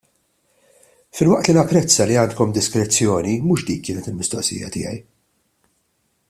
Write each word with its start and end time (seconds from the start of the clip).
Filwaqt 1.17 1.49
li 1.51 1.55
napprezza 1.57 2.07
li 2.11 2.17
għandkom 2.21 2.55
diskrezzjoni, 2.55 3.35
mhux 3.49 3.67
dik 3.69 3.85
kienet 3.89 4.11
il-mistoqsija 4.13 4.73
tiegħi. 4.79 4.99